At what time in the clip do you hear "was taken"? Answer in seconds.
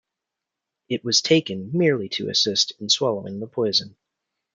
1.05-1.77